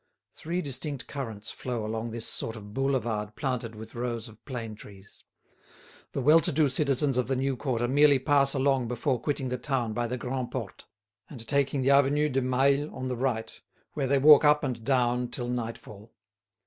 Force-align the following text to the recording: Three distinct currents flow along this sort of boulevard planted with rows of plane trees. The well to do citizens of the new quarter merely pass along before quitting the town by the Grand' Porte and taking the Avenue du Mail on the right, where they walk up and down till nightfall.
Three 0.33 0.63
distinct 0.63 1.05
currents 1.05 1.51
flow 1.51 1.85
along 1.85 2.09
this 2.09 2.25
sort 2.25 2.55
of 2.55 2.73
boulevard 2.73 3.35
planted 3.35 3.75
with 3.75 3.93
rows 3.93 4.27
of 4.27 4.43
plane 4.45 4.73
trees. 4.73 5.23
The 6.13 6.23
well 6.23 6.39
to 6.39 6.51
do 6.51 6.69
citizens 6.69 7.19
of 7.19 7.27
the 7.27 7.35
new 7.35 7.55
quarter 7.55 7.87
merely 7.87 8.17
pass 8.17 8.55
along 8.55 8.87
before 8.87 9.21
quitting 9.21 9.49
the 9.49 9.59
town 9.59 9.93
by 9.93 10.07
the 10.07 10.17
Grand' 10.17 10.49
Porte 10.49 10.85
and 11.29 11.47
taking 11.47 11.83
the 11.83 11.91
Avenue 11.91 12.29
du 12.29 12.41
Mail 12.41 12.89
on 12.95 13.09
the 13.09 13.15
right, 13.15 13.61
where 13.93 14.07
they 14.07 14.17
walk 14.17 14.43
up 14.43 14.63
and 14.63 14.83
down 14.83 15.27
till 15.29 15.47
nightfall. 15.49 16.11